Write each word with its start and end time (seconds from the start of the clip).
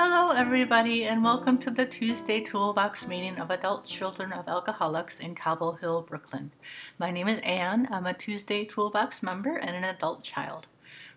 Hello, 0.00 0.30
everybody, 0.30 1.06
and 1.06 1.24
welcome 1.24 1.58
to 1.58 1.72
the 1.72 1.84
Tuesday 1.84 2.40
Toolbox 2.40 3.08
meeting 3.08 3.36
of 3.40 3.50
adult 3.50 3.84
children 3.84 4.32
of 4.32 4.46
alcoholics 4.46 5.18
in 5.18 5.34
Cobble 5.34 5.72
Hill, 5.72 6.02
Brooklyn. 6.02 6.52
My 7.00 7.10
name 7.10 7.26
is 7.26 7.40
Anne. 7.40 7.88
I'm 7.90 8.06
a 8.06 8.14
Tuesday 8.14 8.64
Toolbox 8.64 9.24
member 9.24 9.56
and 9.56 9.74
an 9.74 9.82
adult 9.82 10.22
child. 10.22 10.68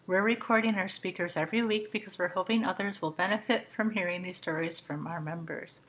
We're 0.07 0.23
recording 0.23 0.73
our 0.73 0.87
speakers 0.87 1.37
every 1.37 1.61
week 1.61 1.91
because 1.91 2.17
we're 2.17 2.29
hoping 2.29 2.65
others 2.65 3.03
will 3.03 3.11
benefit 3.11 3.67
from 3.71 3.91
hearing 3.91 4.23
these 4.23 4.37
stories 4.37 4.79
from 4.79 5.05
our 5.05 5.21
members. 5.21 5.79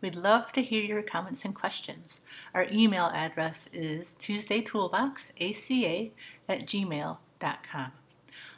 We'd 0.00 0.16
love 0.16 0.50
to 0.54 0.62
hear 0.62 0.82
your 0.82 1.02
comments 1.02 1.44
and 1.44 1.54
questions. 1.54 2.22
Our 2.54 2.66
email 2.72 3.12
address 3.14 3.68
is 3.72 4.16
tuesdaytoolboxaca 4.18 6.10
at 6.48 6.66
gmail.com. 6.66 7.92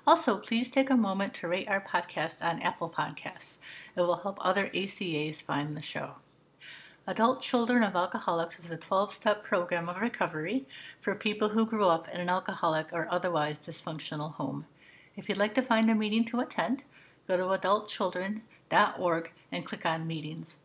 Also, 0.06 0.36
please 0.36 0.68
take 0.68 0.90
a 0.90 0.96
moment 0.96 1.34
to 1.34 1.48
rate 1.48 1.68
our 1.68 1.80
podcast 1.80 2.42
on 2.42 2.60
Apple 2.62 2.90
Podcasts. 2.90 3.58
It 3.96 4.02
will 4.02 4.16
help 4.16 4.38
other 4.40 4.70
ACAs 4.74 5.42
find 5.42 5.74
the 5.74 5.82
show. 5.82 6.16
Adult 7.06 7.42
Children 7.42 7.82
of 7.82 7.94
Alcoholics 7.94 8.58
is 8.58 8.70
a 8.70 8.78
12 8.78 9.12
step 9.12 9.44
program 9.44 9.90
of 9.90 10.00
recovery 10.00 10.64
for 11.00 11.14
people 11.14 11.50
who 11.50 11.66
grew 11.66 11.84
up 11.84 12.08
in 12.08 12.18
an 12.18 12.30
alcoholic 12.30 12.86
or 12.92 13.06
otherwise 13.10 13.58
dysfunctional 13.58 14.34
home. 14.34 14.64
If 15.14 15.28
you'd 15.28 15.38
like 15.38 15.54
to 15.56 15.62
find 15.62 15.90
a 15.90 15.94
meeting 15.94 16.24
to 16.26 16.40
attend, 16.40 16.82
go 17.28 17.36
to 17.36 17.44
adultchildren.org 17.44 19.32
and 19.52 19.66
click 19.66 19.84
on 19.84 20.06
meetings. 20.06 20.56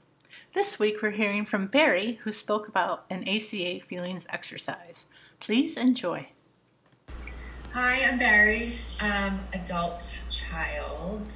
This 0.54 0.80
week 0.80 1.02
we're 1.02 1.12
hearing 1.12 1.46
from 1.46 1.68
Barry, 1.68 2.20
who 2.24 2.32
spoke 2.32 2.68
about 2.68 3.06
an 3.10 3.28
ACA 3.28 3.82
feelings 3.82 4.26
exercise. 4.30 5.08
Please 5.40 5.76
enjoy. 5.76 6.30
Hi, 7.74 8.04
I'm 8.04 8.18
Barry, 8.18 8.80
um, 9.00 9.42
adult 9.54 10.20
child. 10.32 11.32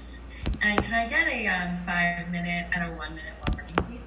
And 0.64 0.84
can 0.84 0.94
I 0.96 1.08
get 1.08 1.28
a 1.28 1.46
um, 1.46 1.78
five 1.86 2.28
minute 2.32 2.66
and 2.74 2.92
a 2.92 2.98
one 2.98 3.14
minute 3.14 3.34
warning, 3.48 3.76
please? 3.76 4.00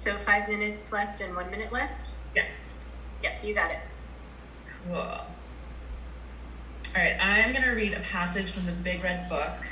So 0.00 0.16
five 0.24 0.48
minutes 0.48 0.90
left 0.90 1.20
and 1.20 1.36
one 1.36 1.50
minute 1.50 1.70
left? 1.70 2.14
Yes. 2.34 2.46
Yep, 3.22 3.44
you 3.44 3.54
got 3.54 3.70
it. 3.70 3.80
Cool. 4.86 4.96
All 4.96 5.26
right, 6.96 7.18
I'm 7.20 7.52
going 7.52 7.64
to 7.64 7.72
read 7.72 7.92
a 7.92 8.00
passage 8.00 8.50
from 8.52 8.64
the 8.64 8.72
Big 8.72 9.04
Red 9.04 9.28
Book. 9.28 9.66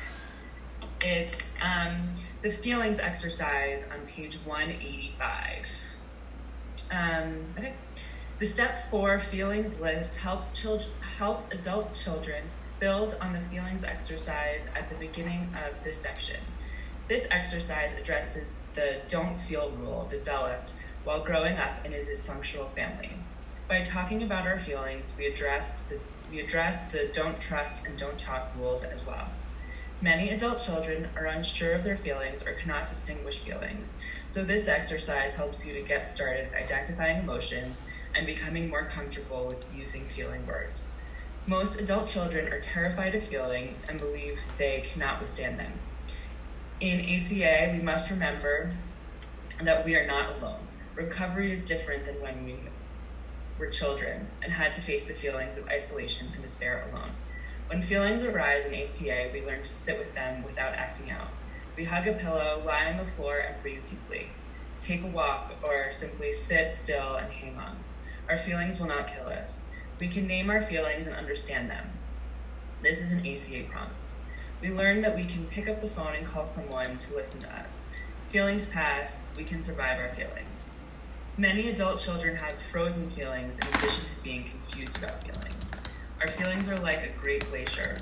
It's 1.00 1.54
um, 1.62 2.10
the 2.42 2.50
feelings 2.50 2.98
exercise 2.98 3.84
on 3.90 4.06
page 4.06 4.36
185. 4.44 5.66
Um, 6.90 7.46
okay. 7.58 7.72
The 8.40 8.46
step 8.46 8.90
four 8.90 9.20
feelings 9.20 9.78
list 9.80 10.16
helps 10.16 10.58
children 10.58 10.88
helps 11.18 11.52
adult 11.52 11.92
children 11.92 12.42
build 12.78 13.18
on 13.20 13.34
the 13.34 13.40
feelings 13.50 13.84
exercise 13.84 14.66
at 14.74 14.88
the 14.88 14.94
beginning 14.94 15.54
of 15.56 15.84
this 15.84 16.00
section. 16.00 16.40
This 17.06 17.26
exercise 17.30 17.94
addresses 18.00 18.60
the 18.74 19.02
don't 19.08 19.38
feel 19.42 19.72
rule 19.72 20.06
developed 20.08 20.72
while 21.04 21.22
growing 21.22 21.58
up 21.58 21.84
in 21.84 21.92
a 21.92 21.98
dysfunctional 21.98 22.74
family. 22.74 23.12
By 23.68 23.82
talking 23.82 24.22
about 24.22 24.46
our 24.46 24.58
feelings, 24.58 25.12
we 25.18 25.26
addressed 25.26 25.90
the 25.90 25.98
we 26.30 26.40
address 26.40 26.90
the 26.92 27.10
don't 27.12 27.38
trust 27.42 27.74
and 27.84 27.98
don't 27.98 28.18
talk 28.18 28.52
rules 28.56 28.84
as 28.84 29.04
well. 29.04 29.28
Many 30.00 30.30
adult 30.30 30.60
children 30.60 31.10
are 31.14 31.26
unsure 31.26 31.74
of 31.74 31.84
their 31.84 31.98
feelings 31.98 32.42
or 32.46 32.54
cannot 32.54 32.88
distinguish 32.88 33.40
feelings, 33.40 33.98
so 34.28 34.42
this 34.42 34.66
exercise 34.66 35.34
helps 35.34 35.66
you 35.66 35.74
to 35.74 35.82
get 35.82 36.06
started 36.06 36.54
identifying 36.54 37.18
emotions 37.18 37.76
and 38.14 38.26
becoming 38.26 38.68
more 38.68 38.84
comfortable 38.84 39.46
with 39.46 39.64
using 39.74 40.04
feeling 40.08 40.46
words. 40.46 40.94
Most 41.46 41.80
adult 41.80 42.06
children 42.06 42.52
are 42.52 42.60
terrified 42.60 43.14
of 43.14 43.24
feeling 43.24 43.76
and 43.88 43.98
believe 43.98 44.38
they 44.58 44.84
cannot 44.92 45.20
withstand 45.20 45.58
them. 45.58 45.72
In 46.80 47.00
ACA, 47.00 47.72
we 47.72 47.82
must 47.82 48.10
remember 48.10 48.76
that 49.62 49.84
we 49.84 49.94
are 49.94 50.06
not 50.06 50.36
alone. 50.36 50.66
Recovery 50.94 51.52
is 51.52 51.64
different 51.64 52.04
than 52.04 52.20
when 52.20 52.44
we 52.44 52.56
were 53.58 53.68
children 53.68 54.28
and 54.42 54.52
had 54.52 54.72
to 54.72 54.80
face 54.80 55.04
the 55.04 55.14
feelings 55.14 55.58
of 55.58 55.68
isolation 55.68 56.28
and 56.32 56.42
despair 56.42 56.88
alone. 56.90 57.10
When 57.68 57.82
feelings 57.82 58.22
arise 58.22 58.64
in 58.64 58.74
ACA, 58.74 59.30
we 59.32 59.44
learn 59.44 59.62
to 59.62 59.74
sit 59.74 59.98
with 59.98 60.14
them 60.14 60.42
without 60.42 60.74
acting 60.74 61.10
out. 61.10 61.28
We 61.76 61.84
hug 61.84 62.08
a 62.08 62.14
pillow, 62.14 62.62
lie 62.66 62.86
on 62.86 62.96
the 62.96 63.10
floor, 63.10 63.38
and 63.38 63.62
breathe 63.62 63.84
deeply. 63.84 64.28
Take 64.80 65.04
a 65.04 65.06
walk, 65.06 65.52
or 65.62 65.92
simply 65.92 66.32
sit 66.32 66.74
still 66.74 67.14
and 67.16 67.32
hang 67.32 67.56
on. 67.58 67.76
Our 68.30 68.38
feelings 68.38 68.78
will 68.78 68.86
not 68.86 69.08
kill 69.08 69.26
us. 69.26 69.64
We 69.98 70.06
can 70.06 70.28
name 70.28 70.50
our 70.50 70.62
feelings 70.62 71.08
and 71.08 71.16
understand 71.16 71.68
them. 71.68 71.84
This 72.80 73.00
is 73.00 73.10
an 73.10 73.26
ACA 73.26 73.64
promise. 73.68 74.14
We 74.62 74.70
learn 74.70 75.00
that 75.00 75.16
we 75.16 75.24
can 75.24 75.48
pick 75.48 75.68
up 75.68 75.82
the 75.82 75.88
phone 75.88 76.14
and 76.14 76.24
call 76.24 76.46
someone 76.46 76.98
to 76.98 77.14
listen 77.16 77.40
to 77.40 77.48
us. 77.48 77.88
Feelings 78.30 78.66
pass, 78.66 79.22
we 79.36 79.42
can 79.42 79.64
survive 79.64 79.98
our 79.98 80.14
feelings. 80.14 80.68
Many 81.36 81.70
adult 81.70 81.98
children 81.98 82.36
have 82.36 82.54
frozen 82.70 83.10
feelings 83.10 83.58
in 83.58 83.66
addition 83.66 84.04
to 84.04 84.22
being 84.22 84.44
confused 84.44 84.98
about 84.98 85.24
feelings. 85.24 85.66
Our 86.20 86.28
feelings 86.28 86.68
are 86.68 86.80
like 86.84 87.02
a 87.02 87.20
great 87.20 87.50
glacier, 87.50 87.96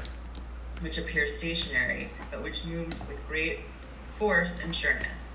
which 0.83 0.99
appears 0.99 1.39
stationary, 1.39 2.11
but 2.31 2.43
which 2.43 2.67
moves 2.67 3.01
with 3.09 3.27
great 3.27 3.61
force 4.19 4.61
and 4.63 4.77
sureness. 4.77 5.28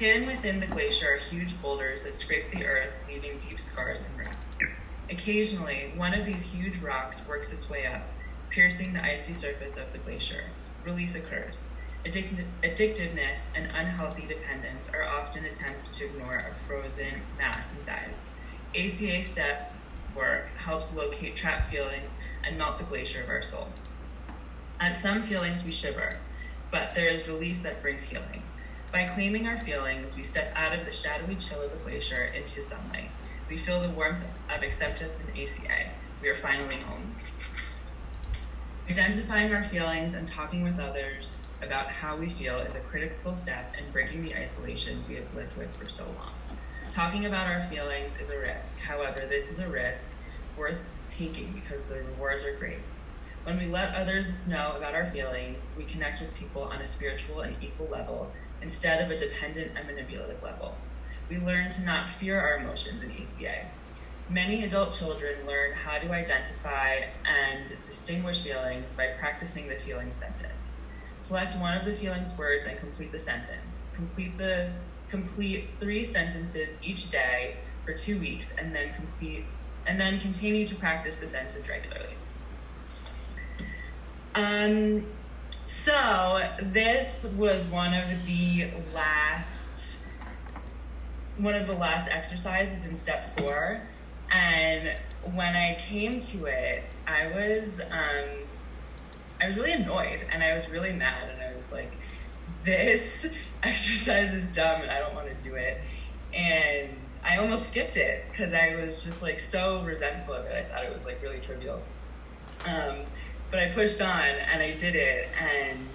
Hidden 0.00 0.26
within 0.26 0.60
the 0.60 0.66
glacier 0.66 1.12
are 1.12 1.18
huge 1.18 1.60
boulders 1.60 2.04
that 2.04 2.14
scrape 2.14 2.50
the 2.52 2.64
earth, 2.64 2.98
leaving 3.06 3.36
deep 3.36 3.60
scars 3.60 4.02
and 4.02 4.18
rents. 4.18 4.56
Occasionally, 5.10 5.92
one 5.94 6.14
of 6.14 6.24
these 6.24 6.40
huge 6.40 6.78
rocks 6.78 7.20
works 7.28 7.52
its 7.52 7.68
way 7.68 7.84
up, 7.84 8.00
piercing 8.48 8.94
the 8.94 9.04
icy 9.04 9.34
surface 9.34 9.76
of 9.76 9.92
the 9.92 9.98
glacier. 9.98 10.44
Release 10.86 11.16
occurs. 11.16 11.68
Addic- 12.06 12.46
addictiveness 12.62 13.48
and 13.54 13.66
unhealthy 13.66 14.24
dependence 14.26 14.88
are 14.88 15.04
often 15.04 15.44
attempts 15.44 15.98
to 15.98 16.06
ignore 16.06 16.46
a 16.50 16.54
frozen 16.66 17.20
mass 17.36 17.70
inside. 17.78 18.08
ACA 18.74 19.22
step 19.22 19.74
work 20.16 20.48
helps 20.56 20.94
locate 20.94 21.36
trapped 21.36 21.70
feelings 21.70 22.08
and 22.42 22.56
melt 22.56 22.78
the 22.78 22.84
glacier 22.84 23.22
of 23.22 23.28
our 23.28 23.42
soul. 23.42 23.68
At 24.80 24.96
some 24.96 25.24
feelings, 25.24 25.62
we 25.62 25.72
shiver, 25.72 26.16
but 26.70 26.94
there 26.94 27.10
is 27.10 27.28
release 27.28 27.58
that 27.58 27.82
brings 27.82 28.04
healing. 28.04 28.42
By 28.92 29.04
claiming 29.04 29.46
our 29.46 29.58
feelings, 29.60 30.16
we 30.16 30.24
step 30.24 30.52
out 30.56 30.74
of 30.76 30.84
the 30.84 30.90
shadowy 30.90 31.36
chill 31.36 31.62
of 31.62 31.70
the 31.70 31.76
glacier 31.76 32.32
into 32.34 32.60
sunlight. 32.60 33.10
We 33.48 33.56
feel 33.56 33.80
the 33.80 33.90
warmth 33.90 34.24
of 34.52 34.62
acceptance 34.64 35.20
in 35.20 35.28
ACA. 35.40 35.90
We 36.20 36.28
are 36.28 36.36
finally 36.36 36.74
home. 36.74 37.14
Identifying 38.88 39.54
our 39.54 39.62
feelings 39.62 40.14
and 40.14 40.26
talking 40.26 40.64
with 40.64 40.80
others 40.80 41.46
about 41.62 41.86
how 41.86 42.16
we 42.16 42.30
feel 42.30 42.56
is 42.56 42.74
a 42.74 42.80
critical 42.80 43.36
step 43.36 43.74
in 43.78 43.92
breaking 43.92 44.24
the 44.24 44.34
isolation 44.34 45.04
we 45.08 45.14
have 45.14 45.32
lived 45.36 45.56
with 45.56 45.76
for 45.76 45.88
so 45.88 46.04
long. 46.18 46.32
Talking 46.90 47.26
about 47.26 47.46
our 47.46 47.62
feelings 47.70 48.16
is 48.20 48.30
a 48.30 48.38
risk. 48.40 48.80
However, 48.80 49.24
this 49.28 49.52
is 49.52 49.60
a 49.60 49.68
risk 49.68 50.08
worth 50.58 50.84
taking 51.08 51.52
because 51.52 51.84
the 51.84 52.02
rewards 52.02 52.44
are 52.44 52.56
great. 52.56 52.78
When 53.44 53.58
we 53.58 53.66
let 53.66 53.94
others 53.94 54.30
know 54.46 54.74
about 54.76 54.94
our 54.94 55.10
feelings, 55.10 55.68
we 55.76 55.84
connect 55.84 56.20
with 56.20 56.34
people 56.34 56.62
on 56.62 56.80
a 56.80 56.86
spiritual 56.86 57.40
and 57.40 57.62
equal 57.62 57.88
level 57.88 58.34
instead 58.62 59.02
of 59.02 59.10
a 59.10 59.18
dependent 59.18 59.76
and 59.76 59.86
manipulative 59.86 60.42
level 60.42 60.90
we 61.30 61.38
learn 61.38 61.70
to 61.70 61.82
not 61.84 62.10
fear 62.10 62.40
our 62.40 62.58
emotions 62.58 63.02
in 63.02 63.10
ACA. 63.12 63.70
Many 64.28 64.64
adult 64.64 64.94
children 64.94 65.46
learn 65.46 65.74
how 65.74 65.98
to 65.98 66.10
identify 66.12 66.96
and 67.24 67.68
distinguish 67.68 68.42
feelings 68.42 68.92
by 68.92 69.08
practicing 69.18 69.68
the 69.68 69.76
feeling 69.76 70.12
sentence. 70.12 70.78
Select 71.16 71.56
one 71.58 71.76
of 71.76 71.84
the 71.86 71.94
feelings 71.94 72.32
words 72.36 72.66
and 72.66 72.78
complete 72.78 73.12
the 73.12 73.18
sentence. 73.18 73.84
Complete 73.94 74.38
the 74.38 74.72
complete 75.08 75.76
three 75.80 76.04
sentences 76.04 76.74
each 76.82 77.10
day 77.10 77.64
for 77.84 77.94
two 77.94 78.18
weeks 78.20 78.52
and 78.58 78.74
then 78.74 78.94
complete 78.94 79.46
and 79.86 80.00
then 80.00 80.20
continue 80.20 80.66
to 80.66 80.76
practice 80.76 81.16
the 81.16 81.26
sentence 81.26 81.68
regularly. 81.68 82.19
Um, 84.34 85.06
so 85.64 86.40
this 86.62 87.26
was 87.36 87.64
one 87.64 87.94
of 87.94 88.08
the 88.26 88.70
last 88.94 89.98
one 91.38 91.54
of 91.54 91.66
the 91.66 91.74
last 91.74 92.10
exercises 92.10 92.84
in 92.84 92.96
step 92.96 93.38
four. 93.40 93.80
And 94.30 94.98
when 95.34 95.56
I 95.56 95.76
came 95.80 96.20
to 96.20 96.46
it, 96.46 96.84
I 97.06 97.26
was 97.28 97.80
um, 97.90 98.46
I 99.40 99.46
was 99.46 99.56
really 99.56 99.72
annoyed 99.72 100.20
and 100.30 100.42
I 100.42 100.52
was 100.52 100.68
really 100.68 100.92
mad 100.92 101.30
and 101.30 101.42
I 101.42 101.56
was 101.56 101.70
like, 101.72 101.92
this 102.64 103.26
exercise 103.62 104.32
is 104.32 104.48
dumb 104.50 104.82
and 104.82 104.90
I 104.90 105.00
don't 105.00 105.14
want 105.14 105.36
to 105.36 105.44
do 105.44 105.54
it. 105.54 105.80
And 106.34 106.90
I 107.24 107.38
almost 107.38 107.68
skipped 107.68 107.96
it 107.96 108.24
because 108.30 108.52
I 108.52 108.76
was 108.76 109.02
just 109.02 109.22
like 109.22 109.40
so 109.40 109.82
resentful 109.82 110.34
of 110.34 110.44
it. 110.46 110.66
I 110.66 110.72
thought 110.72 110.84
it 110.84 110.94
was 110.94 111.04
like 111.04 111.22
really 111.22 111.40
trivial. 111.40 111.80
Um, 112.64 112.96
but 113.50 113.58
I 113.58 113.68
pushed 113.68 114.00
on 114.00 114.24
and 114.52 114.62
I 114.62 114.72
did 114.76 114.94
it. 114.94 115.28
And 115.38 115.88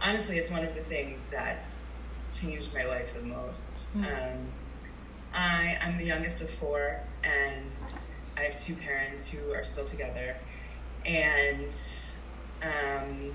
honestly, 0.00 0.38
it's 0.38 0.50
one 0.50 0.64
of 0.64 0.74
the 0.74 0.82
things 0.82 1.20
that's 1.30 1.82
changed 2.32 2.74
my 2.74 2.84
life 2.84 3.14
the 3.14 3.22
most. 3.22 3.86
Mm. 3.94 4.04
Um, 4.04 4.38
I 5.34 5.78
am 5.80 5.96
the 5.96 6.04
youngest 6.04 6.40
of 6.42 6.50
four, 6.50 7.00
and 7.24 7.70
I 8.36 8.42
have 8.42 8.56
two 8.56 8.74
parents 8.74 9.26
who 9.26 9.52
are 9.52 9.64
still 9.64 9.86
together. 9.86 10.36
And 11.06 11.74
um, 12.62 13.34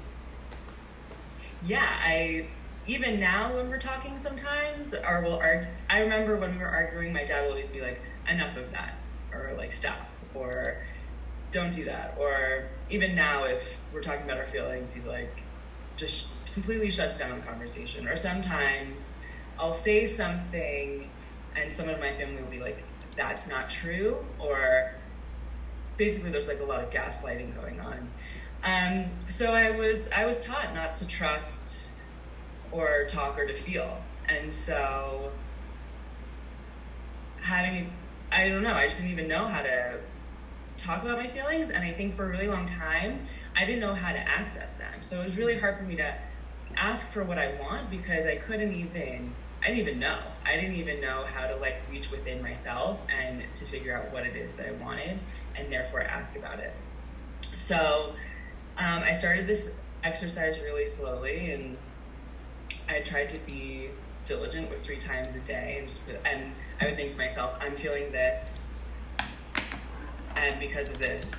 yeah, 1.63 1.99
I 2.03 2.47
even 2.85 3.19
now 3.19 3.55
when 3.55 3.69
we're 3.69 3.79
talking 3.79 4.17
sometimes, 4.17 4.93
or 4.93 5.21
we'll 5.23 5.39
argue. 5.39 5.67
I 5.89 5.99
remember 5.99 6.37
when 6.37 6.55
we 6.55 6.61
were 6.61 6.69
arguing, 6.69 7.13
my 7.13 7.25
dad 7.25 7.43
will 7.43 7.51
always 7.51 7.69
be 7.69 7.81
like, 7.81 8.01
"Enough 8.29 8.57
of 8.57 8.71
that," 8.71 8.93
or 9.33 9.53
like, 9.57 9.73
"Stop," 9.73 10.07
or 10.33 10.83
"Don't 11.51 11.71
do 11.71 11.85
that," 11.85 12.15
or 12.17 12.69
even 12.89 13.15
now, 13.15 13.43
if 13.45 13.63
we're 13.91 14.01
talking 14.01 14.23
about 14.23 14.37
our 14.37 14.45
feelings, 14.45 14.93
he's 14.93 15.05
like, 15.05 15.43
just 15.95 16.53
completely 16.53 16.89
shuts 16.91 17.17
down 17.17 17.37
the 17.39 17.45
conversation. 17.45 18.07
Or 18.07 18.15
sometimes 18.15 19.17
I'll 19.57 19.71
say 19.71 20.05
something, 20.05 21.11
and 21.55 21.73
someone 21.73 21.95
in 21.95 22.01
my 22.01 22.11
family 22.11 22.41
will 22.41 22.49
be 22.49 22.59
like, 22.59 22.85
"That's 23.15 23.47
not 23.47 23.69
true," 23.69 24.25
or 24.39 24.91
basically, 25.97 26.31
there's 26.31 26.47
like 26.47 26.59
a 26.59 26.65
lot 26.65 26.83
of 26.83 26.89
gaslighting 26.91 27.55
going 27.55 27.79
on. 27.79 28.11
Um, 28.63 29.19
so 29.29 29.53
I 29.53 29.71
was 29.71 30.09
I 30.15 30.25
was 30.25 30.39
taught 30.39 30.73
not 30.73 30.93
to 30.95 31.07
trust 31.07 31.93
or 32.71 33.05
talk 33.09 33.37
or 33.37 33.47
to 33.47 33.55
feel, 33.55 34.03
and 34.25 34.53
so 34.53 35.31
having 37.41 37.93
I 38.31 38.49
don't 38.49 38.63
know 38.63 38.73
I 38.73 38.85
just 38.85 38.97
didn't 38.97 39.11
even 39.11 39.27
know 39.27 39.47
how 39.47 39.61
to 39.61 39.99
talk 40.77 41.03
about 41.03 41.17
my 41.17 41.27
feelings, 41.27 41.71
and 41.71 41.83
I 41.83 41.93
think 41.93 42.15
for 42.15 42.25
a 42.25 42.29
really 42.29 42.47
long 42.47 42.65
time 42.65 43.25
I 43.55 43.65
didn't 43.65 43.81
know 43.81 43.93
how 43.93 44.11
to 44.11 44.19
access 44.19 44.73
them. 44.73 45.01
So 45.01 45.21
it 45.21 45.23
was 45.25 45.37
really 45.37 45.57
hard 45.57 45.77
for 45.77 45.83
me 45.83 45.95
to 45.97 46.15
ask 46.75 47.09
for 47.11 47.23
what 47.23 47.37
I 47.37 47.59
want 47.59 47.89
because 47.89 48.25
I 48.25 48.35
couldn't 48.35 48.73
even 48.73 49.33
I 49.61 49.67
didn't 49.67 49.79
even 49.79 49.99
know. 49.99 50.19
I 50.45 50.55
didn't 50.55 50.75
even 50.75 51.01
know 51.01 51.25
how 51.25 51.47
to 51.47 51.55
like 51.55 51.77
reach 51.89 52.11
within 52.11 52.41
myself 52.43 52.99
and 53.09 53.43
to 53.55 53.65
figure 53.65 53.97
out 53.97 54.13
what 54.13 54.25
it 54.25 54.35
is 54.35 54.53
that 54.53 54.67
I 54.67 54.71
wanted 54.73 55.19
and 55.55 55.71
therefore 55.71 56.01
ask 56.01 56.35
about 56.35 56.59
it. 56.59 56.73
So 57.55 58.13
um, 58.77 58.99
I 59.03 59.13
started 59.13 59.47
this 59.47 59.71
exercise 60.03 60.59
really 60.59 60.85
slowly, 60.85 61.51
and 61.51 61.77
I 62.87 63.01
tried 63.01 63.29
to 63.29 63.39
be 63.39 63.89
diligent 64.25 64.69
with 64.69 64.83
three 64.83 64.99
times 64.99 65.33
a 65.35 65.39
day, 65.39 65.77
and, 65.79 65.87
just, 65.87 66.01
and 66.25 66.53
I 66.79 66.85
would 66.85 66.95
think 66.95 67.11
to 67.11 67.17
myself, 67.17 67.57
I'm 67.59 67.75
feeling 67.75 68.11
this, 68.11 68.66
and 70.43 70.59
because 70.59 70.89
of 70.89 70.97
this, 70.99 71.31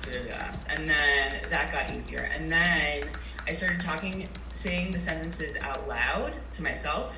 and 0.69 0.87
then 0.87 1.41
that 1.49 1.71
got 1.71 1.95
easier, 1.95 2.29
and 2.33 2.47
then 2.47 3.03
I 3.47 3.53
started 3.53 3.79
talking, 3.79 4.27
saying 4.53 4.91
the 4.91 4.99
sentences 4.99 5.57
out 5.63 5.87
loud 5.87 6.33
to 6.53 6.63
myself. 6.63 7.15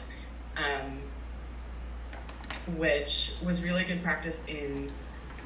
Um, 0.57 1.01
which 2.77 3.33
was 3.43 3.63
really 3.63 3.83
good 3.83 4.03
practice 4.03 4.39
in 4.47 4.89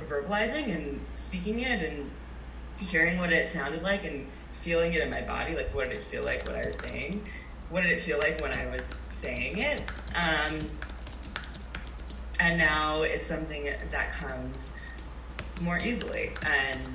verbalizing 0.09 0.75
and 0.75 0.99
speaking 1.13 1.59
it 1.59 1.81
and 1.81 2.09
hearing 2.77 3.17
what 3.19 3.31
it 3.31 3.47
sounded 3.47 3.81
like 3.81 4.03
and 4.03 4.27
feeling 4.61 4.93
it 4.93 5.01
in 5.01 5.09
my 5.09 5.21
body, 5.21 5.55
like 5.55 5.73
what 5.73 5.89
did 5.89 5.99
it 5.99 6.03
feel 6.03 6.23
like 6.23 6.45
what 6.47 6.55
I 6.55 6.67
was 6.67 6.77
saying? 6.89 7.21
What 7.69 7.81
did 7.83 7.91
it 7.91 8.01
feel 8.01 8.19
like 8.19 8.41
when 8.41 8.55
I 8.57 8.67
was 8.67 8.87
saying 9.09 9.57
it? 9.59 9.81
Um, 10.15 10.57
and 12.39 12.57
now 12.57 13.03
it's 13.03 13.27
something 13.27 13.63
that 13.63 14.11
comes 14.11 14.71
more 15.61 15.77
easily. 15.83 16.31
And 16.45 16.89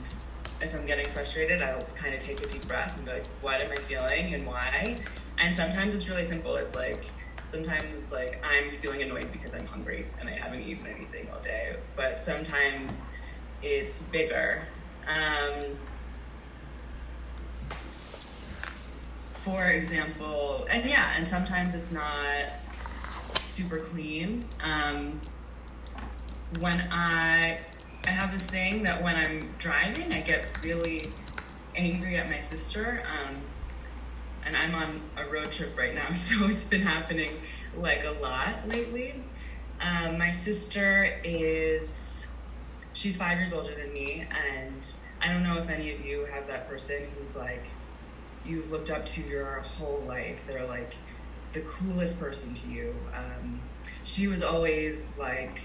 if 0.60 0.74
I'm 0.74 0.86
getting 0.86 1.06
frustrated, 1.12 1.62
I'll 1.62 1.80
kind 1.94 2.14
of 2.14 2.22
take 2.22 2.40
a 2.40 2.48
deep 2.48 2.66
breath 2.68 2.96
and 2.96 3.04
be 3.04 3.12
like, 3.12 3.26
what 3.42 3.62
am 3.62 3.72
I 3.72 3.76
feeling 3.76 4.34
and 4.34 4.46
why? 4.46 4.96
And 5.38 5.56
sometimes 5.56 5.94
it's 5.94 6.08
really 6.08 6.24
simple. 6.24 6.56
It's 6.56 6.76
like, 6.76 7.06
sometimes 7.50 7.84
it's 7.98 8.12
like, 8.12 8.42
I'm 8.44 8.70
feeling 8.78 9.02
annoyed 9.02 9.30
because 9.32 9.54
I'm 9.54 9.66
hungry 9.66 10.06
and 10.20 10.28
I 10.28 10.32
haven't 10.32 10.62
eaten 10.62 10.86
anything 10.86 11.28
all 11.32 11.40
day. 11.40 11.76
But 11.96 12.20
sometimes 12.20 12.92
it's 13.62 14.02
bigger. 14.02 14.66
Um, 15.06 15.78
for 19.44 19.64
example, 19.68 20.66
and 20.70 20.88
yeah, 20.88 21.14
and 21.16 21.26
sometimes 21.26 21.74
it's 21.74 21.90
not 21.90 22.46
super 23.46 23.78
clean. 23.78 24.44
Um, 24.62 25.20
when 26.60 26.76
I 26.90 27.60
I 28.06 28.10
have 28.10 28.32
this 28.32 28.42
thing 28.42 28.82
that 28.84 29.02
when 29.02 29.14
I'm 29.14 29.54
driving, 29.58 30.12
I 30.14 30.20
get 30.20 30.64
really 30.64 31.02
angry 31.76 32.16
at 32.16 32.28
my 32.28 32.40
sister. 32.40 33.02
Um, 33.06 33.36
and 34.44 34.56
I'm 34.56 34.74
on 34.74 35.02
a 35.16 35.28
road 35.30 35.52
trip 35.52 35.76
right 35.76 35.94
now, 35.94 36.12
so 36.14 36.46
it's 36.46 36.64
been 36.64 36.82
happening 36.82 37.40
like 37.76 38.04
a 38.04 38.12
lot 38.22 38.68
lately. 38.68 39.22
Um, 39.80 40.18
my 40.18 40.30
sister 40.30 41.20
is 41.24 42.26
she's 42.92 43.16
five 43.16 43.38
years 43.38 43.52
older 43.52 43.74
than 43.74 43.92
me, 43.92 44.26
and 44.30 44.92
I 45.20 45.32
don't 45.32 45.42
know 45.42 45.58
if 45.58 45.68
any 45.68 45.92
of 45.94 46.04
you 46.04 46.24
have 46.24 46.46
that 46.48 46.68
person 46.68 47.06
who's 47.16 47.36
like 47.36 47.64
you've 48.44 48.70
looked 48.70 48.90
up 48.90 49.04
to 49.06 49.22
your 49.22 49.60
whole 49.60 50.02
life. 50.06 50.40
They're 50.46 50.66
like 50.66 50.94
the 51.52 51.60
coolest 51.60 52.18
person 52.18 52.54
to 52.54 52.68
you. 52.68 52.94
Um, 53.14 53.60
she 54.04 54.26
was 54.26 54.42
always 54.42 55.02
like, 55.18 55.60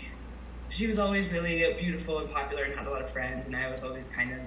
she 0.76 0.88
was 0.88 1.00
always 1.00 1.32
really 1.32 1.74
beautiful 1.80 2.20
and 2.20 2.30
popular 2.30 2.64
and 2.64 2.76
had 2.76 2.86
a 2.86 2.90
lot 2.90 3.02
of 3.02 3.10
friends, 3.10 3.48
and 3.48 3.56
I 3.56 3.70
was 3.70 3.86
always 3.86 4.10
kind 4.10 4.34
of 4.34 4.40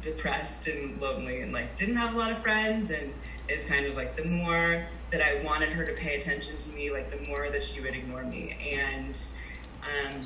depressed 0.00 0.68
and 0.68 1.00
lonely 1.00 1.40
and 1.40 1.52
like 1.52 1.76
didn't 1.76 1.96
have 1.96 2.14
a 2.14 2.18
lot 2.18 2.30
of 2.30 2.38
friends 2.38 2.92
and 2.92 3.12
it 3.48 3.54
was 3.54 3.64
kind 3.64 3.86
of 3.86 3.96
like 3.96 4.14
the 4.14 4.24
more 4.24 4.86
that 5.10 5.20
I 5.20 5.42
wanted 5.42 5.70
her 5.70 5.84
to 5.84 5.92
pay 5.94 6.16
attention 6.16 6.58
to 6.58 6.72
me 6.72 6.92
like 6.92 7.10
the 7.10 7.28
more 7.28 7.50
that 7.50 7.64
she 7.64 7.80
would 7.80 7.94
ignore 7.94 8.22
me. 8.22 8.56
And 8.78 9.18
um, 9.82 10.20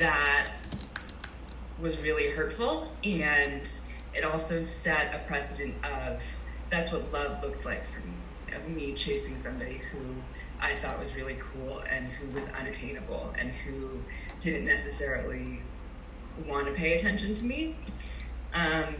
that 0.00 0.52
was 1.80 1.98
really 1.98 2.30
hurtful 2.30 2.90
and 3.04 3.68
it 4.14 4.24
also 4.24 4.60
set 4.60 5.14
a 5.14 5.18
precedent 5.28 5.74
of 5.84 6.20
that's 6.70 6.90
what 6.90 7.12
love 7.12 7.40
looked 7.44 7.64
like 7.64 7.82
for 7.92 8.00
me 8.00 8.14
me 8.68 8.92
chasing 8.94 9.36
somebody 9.36 9.80
who 9.90 9.98
I 10.60 10.74
thought 10.76 10.98
was 10.98 11.14
really 11.14 11.36
cool 11.38 11.82
and 11.90 12.06
who 12.06 12.34
was 12.34 12.48
unattainable 12.48 13.34
and 13.38 13.50
who 13.50 14.02
didn't 14.40 14.66
necessarily 14.66 15.60
want 16.46 16.66
to 16.66 16.72
pay 16.72 16.94
attention 16.94 17.34
to 17.34 17.44
me. 17.44 17.76
Um, 18.54 18.96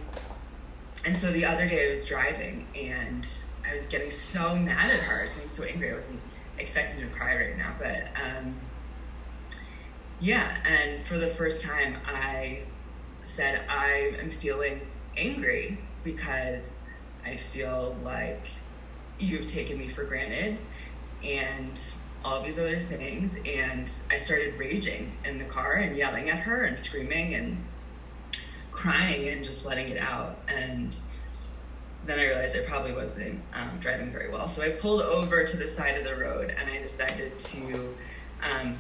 and 1.05 1.17
so 1.17 1.31
the 1.33 1.45
other 1.45 1.67
day 1.67 1.87
I 1.87 1.91
was 1.91 2.05
driving 2.05 2.67
and 2.75 3.27
I 3.69 3.75
was 3.75 3.87
getting 3.87 4.11
so 4.11 4.57
mad 4.57 4.91
at 4.91 5.01
her. 5.01 5.19
I 5.21 5.23
was 5.23 5.33
getting 5.33 5.51
so 5.51 5.65
angry. 5.65 5.91
I 5.91 5.95
wasn't 5.95 6.21
expecting 6.59 7.07
to 7.07 7.15
cry 7.15 7.37
right 7.37 7.57
now, 7.57 7.75
but 7.79 8.09
um, 8.23 8.59
yeah. 10.21 10.57
And 10.65 11.07
for 11.07 11.19
the 11.19 11.29
first 11.29 11.61
time, 11.61 11.97
I 12.07 12.61
said 13.23 13.63
I 13.69 14.15
am 14.21 14.31
feeling 14.31 14.81
angry 15.17 15.79
because 16.05 16.83
I 17.25 17.37
feel 17.37 17.97
like 18.05 18.47
you've 19.19 19.47
taken 19.47 19.79
me 19.79 19.89
for 19.89 20.05
granted 20.05 20.59
and 21.25 21.81
all 22.25 22.43
these 22.43 22.59
other 22.59 22.79
things. 22.79 23.37
And 23.47 23.91
I 24.11 24.19
started 24.19 24.55
raging 24.59 25.13
in 25.25 25.39
the 25.39 25.45
car 25.45 25.75
and 25.75 25.97
yelling 25.97 26.29
at 26.29 26.41
her 26.41 26.65
and 26.65 26.79
screaming 26.79 27.35
and 27.35 27.65
crying 28.73 29.29
and 29.29 29.45
just 29.45 29.65
letting 29.65 29.89
it 29.89 29.99
out. 29.99 30.39
And 30.49 30.99
then 32.05 32.19
I 32.19 32.27
realized 32.27 32.57
I 32.57 32.65
probably 32.65 32.93
wasn't 32.93 33.43
um, 33.55 33.79
driving 33.81 34.13
very 34.13 34.31
well. 34.31 34.47
So 34.47 34.63
I 34.63 34.71
pulled 34.71 35.03
over 35.03 35.45
to 35.45 35.57
the 35.57 35.67
side 35.67 35.97
of 35.97 36.05
the 36.05 36.17
road 36.17 36.55
and 36.57 36.71
I 36.71 36.81
decided 36.81 37.39
to 37.39 37.95
um, 38.43 38.79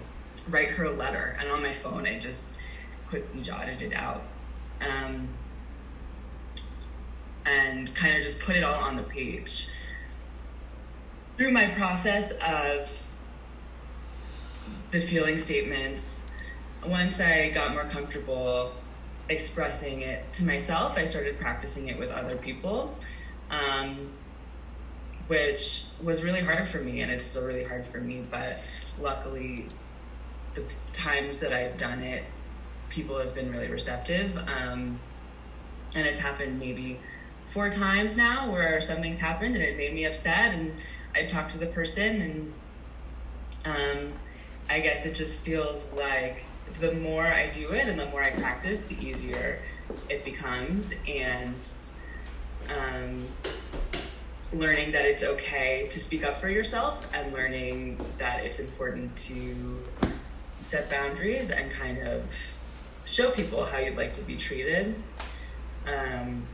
write 0.48 0.68
her 0.70 0.84
a 0.84 0.92
letter. 0.92 1.36
And 1.40 1.48
on 1.50 1.62
my 1.62 1.74
phone, 1.74 2.06
I 2.06 2.18
just 2.18 2.58
quickly 3.08 3.42
jotted 3.42 3.82
it 3.82 3.92
out. 3.92 4.22
Um, 4.80 5.28
and 7.46 7.94
kind 7.94 8.16
of 8.16 8.22
just 8.22 8.40
put 8.40 8.56
it 8.56 8.64
all 8.64 8.74
on 8.74 8.96
the 8.96 9.04
page. 9.04 9.68
Through 11.36 11.50
my 11.50 11.66
process 11.68 12.32
of 12.32 12.88
the 14.90 15.00
feeling 15.00 15.38
statements, 15.38 16.26
once 16.86 17.20
I 17.20 17.50
got 17.50 17.72
more 17.72 17.84
comfortable 17.84 18.72
expressing 19.28 20.00
it 20.00 20.32
to 20.34 20.44
myself, 20.44 20.96
I 20.96 21.04
started 21.04 21.38
practicing 21.38 21.88
it 21.88 21.98
with 21.98 22.10
other 22.10 22.36
people, 22.36 22.96
um, 23.50 24.12
which 25.26 25.84
was 26.02 26.22
really 26.22 26.40
hard 26.40 26.66
for 26.68 26.78
me, 26.78 27.02
and 27.02 27.12
it's 27.12 27.26
still 27.26 27.46
really 27.46 27.64
hard 27.64 27.84
for 27.86 27.98
me. 27.98 28.24
But 28.30 28.58
luckily, 28.98 29.66
the 30.54 30.64
times 30.94 31.36
that 31.38 31.52
I've 31.52 31.76
done 31.76 32.02
it, 32.02 32.24
people 32.88 33.18
have 33.18 33.34
been 33.34 33.52
really 33.52 33.68
receptive, 33.68 34.38
um, 34.38 34.98
and 35.94 36.06
it's 36.06 36.18
happened 36.18 36.58
maybe 36.58 36.98
four 37.52 37.70
times 37.70 38.16
now 38.16 38.50
where 38.50 38.80
something's 38.80 39.20
happened 39.20 39.54
and 39.54 39.62
it 39.62 39.76
made 39.76 39.94
me 39.94 40.04
upset 40.04 40.52
and 40.52 40.82
I 41.16 41.24
talk 41.24 41.48
to 41.50 41.58
the 41.58 41.66
person 41.66 42.20
and 42.20 42.52
um, 43.64 44.12
I 44.68 44.80
guess 44.80 45.06
it 45.06 45.14
just 45.14 45.40
feels 45.40 45.86
like 45.96 46.44
the 46.78 46.92
more 46.92 47.26
I 47.26 47.48
do 47.50 47.70
it 47.70 47.88
and 47.88 47.98
the 47.98 48.06
more 48.06 48.22
I 48.22 48.30
practice, 48.30 48.82
the 48.82 48.98
easier 49.00 49.60
it 50.10 50.24
becomes 50.24 50.92
and 51.08 51.54
um, 52.68 53.26
learning 54.52 54.92
that 54.92 55.06
it's 55.06 55.22
okay 55.22 55.86
to 55.88 55.98
speak 55.98 56.22
up 56.22 56.38
for 56.38 56.48
yourself 56.48 57.08
and 57.14 57.32
learning 57.32 57.98
that 58.18 58.44
it's 58.44 58.58
important 58.58 59.16
to 59.16 59.82
set 60.60 60.90
boundaries 60.90 61.50
and 61.50 61.70
kind 61.70 61.98
of 61.98 62.24
show 63.06 63.30
people 63.30 63.64
how 63.64 63.78
you'd 63.78 63.96
like 63.96 64.12
to 64.12 64.22
be 64.22 64.36
treated. 64.36 64.94
Um, 65.86 66.46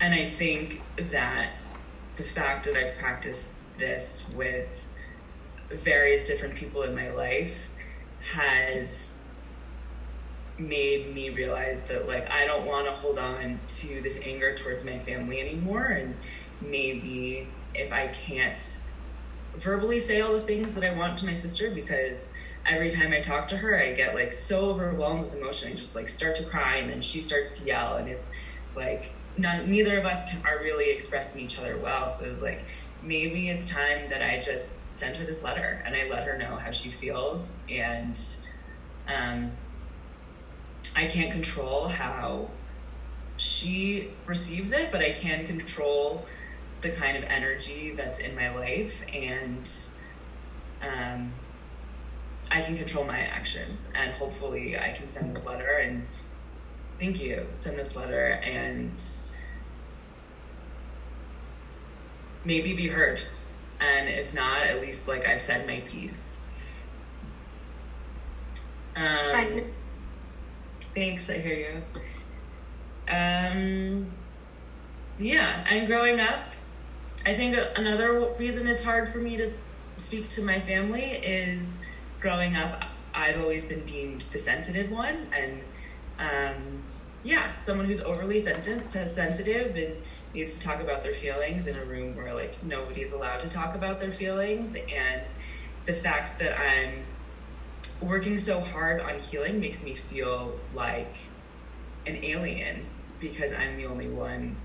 and 0.00 0.14
I 0.14 0.28
think 0.30 0.82
that 0.96 1.50
the 2.16 2.24
fact 2.24 2.64
that 2.64 2.76
I've 2.76 2.96
practiced 2.98 3.52
this 3.78 4.24
with 4.34 4.68
various 5.70 6.26
different 6.26 6.54
people 6.54 6.82
in 6.82 6.94
my 6.94 7.10
life 7.10 7.70
has 8.32 9.18
made 10.58 11.14
me 11.14 11.30
realize 11.30 11.82
that 11.82 12.08
like 12.08 12.30
I 12.30 12.46
don't 12.46 12.66
want 12.66 12.86
to 12.86 12.92
hold 12.92 13.18
on 13.18 13.60
to 13.68 14.00
this 14.00 14.18
anger 14.24 14.54
towards 14.54 14.84
my 14.84 14.98
family 15.00 15.40
anymore 15.40 15.84
and 15.84 16.14
maybe 16.62 17.46
if 17.74 17.92
I 17.92 18.08
can't 18.08 18.78
verbally 19.58 20.00
say 20.00 20.22
all 20.22 20.32
the 20.32 20.40
things 20.40 20.72
that 20.74 20.84
I 20.84 20.94
want 20.96 21.18
to 21.18 21.26
my 21.26 21.34
sister 21.34 21.70
because 21.70 22.32
every 22.64 22.90
time 22.90 23.12
I 23.12 23.20
talk 23.20 23.48
to 23.48 23.56
her 23.58 23.78
I 23.78 23.92
get 23.92 24.14
like 24.14 24.32
so 24.32 24.70
overwhelmed 24.70 25.24
with 25.24 25.34
emotion 25.34 25.72
I 25.72 25.74
just 25.74 25.94
like 25.94 26.08
start 26.08 26.36
to 26.36 26.44
cry 26.44 26.76
and 26.76 26.90
then 26.90 27.02
she 27.02 27.20
starts 27.20 27.58
to 27.58 27.66
yell 27.66 27.96
and 27.96 28.08
it's 28.08 28.30
like 28.74 29.10
none, 29.38 29.70
neither 29.70 29.98
of 29.98 30.04
us 30.04 30.24
can, 30.30 30.44
are 30.44 30.58
really 30.58 30.90
expressing 30.90 31.40
each 31.40 31.58
other 31.58 31.76
well. 31.78 32.10
So 32.10 32.24
it's 32.24 32.40
like 32.40 32.64
maybe 33.02 33.48
it's 33.48 33.68
time 33.68 34.08
that 34.10 34.22
I 34.22 34.40
just 34.40 34.82
send 34.94 35.16
her 35.16 35.24
this 35.24 35.42
letter 35.42 35.82
and 35.84 35.94
I 35.94 36.08
let 36.08 36.26
her 36.26 36.38
know 36.38 36.56
how 36.56 36.70
she 36.70 36.90
feels. 36.90 37.54
And 37.68 38.18
um, 39.08 39.52
I 40.94 41.06
can't 41.06 41.30
control 41.30 41.88
how 41.88 42.50
she 43.36 44.10
receives 44.26 44.72
it, 44.72 44.90
but 44.90 45.00
I 45.00 45.12
can 45.12 45.46
control 45.46 46.24
the 46.80 46.90
kind 46.90 47.16
of 47.16 47.24
energy 47.24 47.94
that's 47.96 48.18
in 48.18 48.34
my 48.34 48.54
life. 48.54 49.00
And 49.12 49.70
um, 50.82 51.32
I 52.50 52.62
can 52.62 52.76
control 52.76 53.04
my 53.04 53.20
actions. 53.20 53.88
And 53.94 54.12
hopefully 54.12 54.78
I 54.78 54.92
can 54.92 55.08
send 55.08 55.34
this 55.34 55.44
letter 55.44 55.78
and 55.78 56.06
thank 56.98 57.20
you, 57.20 57.46
send 57.54 57.78
this 57.78 57.96
letter 57.96 58.40
and 58.42 59.02
maybe 62.44 62.74
be 62.74 62.88
heard. 62.88 63.20
And 63.80 64.08
if 64.08 64.32
not, 64.32 64.62
at 64.62 64.80
least 64.80 65.06
like 65.08 65.26
I've 65.26 65.42
said 65.42 65.66
my 65.66 65.80
piece. 65.80 66.38
Um, 68.94 69.62
thanks, 70.94 71.28
I 71.28 71.38
hear 71.38 71.82
you. 73.08 73.12
Um, 73.12 74.10
yeah, 75.18 75.64
and 75.68 75.86
growing 75.86 76.20
up, 76.20 76.40
I 77.26 77.34
think 77.34 77.56
another 77.76 78.32
reason 78.38 78.66
it's 78.66 78.82
hard 78.82 79.12
for 79.12 79.18
me 79.18 79.36
to 79.36 79.52
speak 79.98 80.28
to 80.30 80.42
my 80.42 80.60
family 80.60 81.02
is 81.02 81.82
growing 82.20 82.56
up, 82.56 82.84
I've 83.14 83.40
always 83.40 83.64
been 83.64 83.84
deemed 83.84 84.22
the 84.32 84.38
sensitive 84.38 84.90
one, 84.90 85.28
and 85.36 85.60
um, 86.18 86.82
yeah, 87.22 87.52
someone 87.64 87.86
who's 87.86 88.00
overly 88.00 88.38
sensitive 88.38 89.76
and 89.76 89.96
needs 90.32 90.56
to 90.58 90.60
talk 90.64 90.80
about 90.80 91.02
their 91.02 91.12
feelings 91.12 91.66
in 91.66 91.76
a 91.76 91.84
room 91.84 92.14
where 92.14 92.32
like 92.32 92.62
nobody's 92.62 93.12
allowed 93.12 93.40
to 93.40 93.48
talk 93.48 93.74
about 93.74 93.98
their 93.98 94.12
feelings. 94.12 94.74
And 94.74 95.22
the 95.86 95.92
fact 95.92 96.38
that 96.38 96.58
i'm 96.60 97.04
working 98.00 98.38
so 98.38 98.60
hard 98.60 99.00
on 99.00 99.18
healing 99.18 99.58
makes 99.58 99.82
me 99.82 99.94
feel 99.94 100.58
like 100.74 101.16
an 102.06 102.22
alien 102.22 102.84
because 103.20 103.52
i'm 103.52 103.76
the 103.76 103.86
only 103.86 104.08
one. 104.08 104.56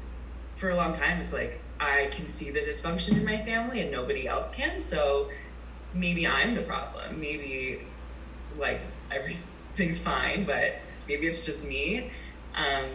For 0.58 0.70
a 0.70 0.76
long 0.76 0.94
time 0.94 1.22
it's 1.22 1.34
like 1.34 1.60
i 1.80 2.10
can 2.12 2.28
see 2.28 2.52
the 2.52 2.60
dysfunction 2.60 3.14
in 3.14 3.26
my 3.26 3.44
family 3.44 3.82
and 3.82 3.92
nobody 3.92 4.28
else 4.28 4.50
can. 4.50 4.82
So 4.82 5.30
maybe 5.94 6.28
i'm 6.28 6.54
the 6.54 6.62
problem. 6.64 7.20
Maybe 7.20 7.80
like 8.58 8.82
everything's 9.10 10.00
fine 10.00 10.46
but 10.46 10.76
maybe 11.08 11.28
it's 11.28 11.46
just 11.46 11.64
me 11.64 12.12
um, 12.56 12.90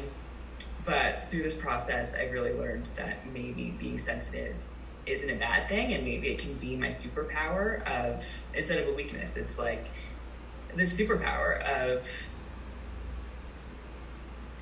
but 0.86 1.24
through 1.28 1.42
this 1.42 1.54
process, 1.54 2.14
I've 2.14 2.32
really 2.32 2.52
learned 2.52 2.88
that 2.96 3.26
maybe 3.32 3.74
being 3.78 3.98
sensitive 3.98 4.54
isn't 5.04 5.28
a 5.28 5.34
bad 5.34 5.68
thing, 5.68 5.92
and 5.92 6.04
maybe 6.04 6.28
it 6.28 6.38
can 6.38 6.54
be 6.54 6.76
my 6.76 6.88
superpower 6.88 7.84
of 7.86 8.24
instead 8.54 8.78
of 8.78 8.88
a 8.88 8.92
weakness. 8.94 9.36
It's 9.36 9.58
like 9.58 9.86
this 10.74 10.98
superpower 10.98 11.60
of 11.62 12.06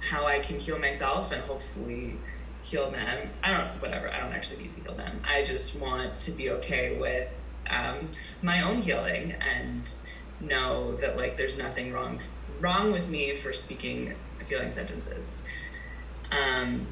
how 0.01 0.27
I 0.27 0.39
can 0.39 0.59
heal 0.59 0.79
myself 0.79 1.31
and 1.31 1.43
hopefully 1.43 2.19
heal 2.63 2.91
them. 2.91 3.31
I 3.43 3.51
don't, 3.51 3.83
whatever. 3.83 4.11
I 4.11 4.21
don't 4.21 4.33
actually 4.33 4.63
need 4.63 4.73
to 4.75 4.81
heal 4.81 4.95
them. 4.95 5.21
I 5.25 5.45
just 5.45 5.79
want 5.79 6.21
to 6.21 6.31
be 6.31 6.51
okay 6.51 6.99
with 6.99 7.29
um, 7.69 8.11
my 8.43 8.63
own 8.63 8.81
healing 8.81 9.33
and 9.33 9.91
know 10.47 10.97
that 10.97 11.17
like 11.17 11.37
there's 11.37 11.57
nothing 11.57 11.93
wrong 11.93 12.21
wrong 12.61 12.93
with 12.93 13.09
me 13.09 13.37
for 13.37 13.53
speaking 13.53 14.15
feeling 14.47 14.71
sentences. 14.71 15.43
Um, 16.31 16.87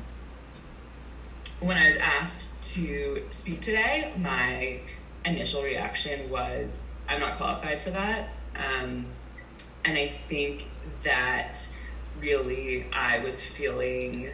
when 1.61 1.77
I 1.77 1.87
was 1.87 1.97
asked 1.97 2.63
to 2.75 3.23
speak 3.31 3.61
today, 3.61 4.13
my 4.17 4.81
initial 5.25 5.63
reaction 5.63 6.31
was, 6.31 6.79
I'm 7.09 7.21
not 7.21 7.37
qualified 7.37 7.83
for 7.83 7.91
that. 7.91 8.31
Um, 8.57 9.07
and 9.85 9.97
I 9.97 10.13
think 10.29 10.67
that 11.05 11.67
really 12.21 12.87
I 12.93 13.19
was 13.21 13.41
feeling 13.43 14.31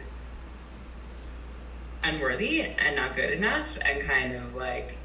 unworthy 2.03 2.61
and 2.61 2.95
not 2.95 3.15
good 3.15 3.31
enough 3.31 3.77
and 3.81 4.01
kind 4.01 4.35
of 4.35 4.55
like 4.55 4.95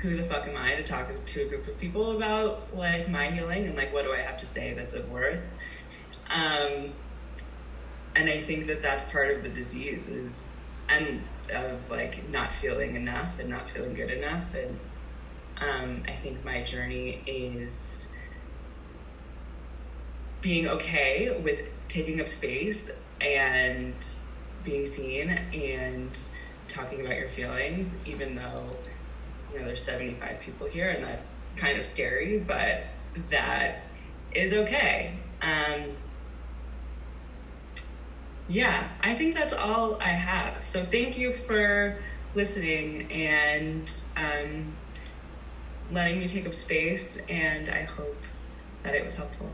who 0.00 0.16
the 0.16 0.22
fuck 0.22 0.46
am 0.46 0.56
I 0.56 0.76
to 0.76 0.82
talk 0.82 1.08
to 1.26 1.42
a 1.42 1.48
group 1.48 1.66
of 1.66 1.78
people 1.78 2.16
about 2.16 2.76
like 2.76 3.08
my 3.08 3.30
healing 3.30 3.66
and 3.66 3.76
like 3.76 3.92
what 3.92 4.04
do 4.04 4.12
I 4.12 4.20
have 4.20 4.38
to 4.38 4.46
say 4.46 4.74
that's 4.74 4.94
of 4.94 5.10
worth? 5.10 5.40
Um, 6.30 6.92
and 8.14 8.28
I 8.28 8.42
think 8.42 8.66
that 8.68 8.82
that's 8.82 9.04
part 9.04 9.36
of 9.36 9.42
the 9.42 9.48
disease 9.48 10.06
is 10.08 10.52
and 10.88 11.22
of 11.52 11.90
like 11.90 12.28
not 12.30 12.52
feeling 12.52 12.96
enough 12.96 13.38
and 13.38 13.48
not 13.48 13.68
feeling 13.70 13.94
good 13.94 14.10
enough 14.10 14.44
and 14.54 14.78
um, 15.60 16.02
I 16.06 16.12
think 16.12 16.44
my 16.44 16.62
journey 16.62 17.22
is 17.26 18.10
being 20.40 20.68
okay 20.68 21.40
with 21.42 21.68
taking 21.88 22.20
up 22.20 22.28
space 22.28 22.90
and 23.20 23.94
being 24.62 24.86
seen 24.86 25.30
and 25.30 26.18
talking 26.68 27.00
about 27.00 27.16
your 27.16 27.30
feelings 27.30 27.88
even 28.04 28.36
though 28.36 28.70
you 29.52 29.58
know 29.58 29.66
there's 29.66 29.82
75 29.82 30.40
people 30.40 30.66
here 30.66 30.90
and 30.90 31.04
that's 31.04 31.44
kind 31.56 31.78
of 31.78 31.84
scary 31.84 32.38
but 32.38 32.84
that 33.30 33.82
is 34.32 34.52
okay 34.52 35.14
um, 35.40 35.96
yeah, 38.48 38.88
I 39.02 39.14
think 39.14 39.34
that's 39.34 39.52
all 39.52 40.00
I 40.00 40.08
have. 40.08 40.64
So 40.64 40.84
thank 40.84 41.18
you 41.18 41.32
for 41.32 41.98
listening 42.34 43.10
and 43.12 43.90
um, 44.16 44.74
letting 45.92 46.18
me 46.18 46.26
take 46.26 46.46
up 46.46 46.54
space, 46.54 47.18
and 47.28 47.68
I 47.68 47.82
hope 47.82 48.22
that 48.82 48.94
it 48.94 49.04
was 49.04 49.16
helpful. 49.16 49.50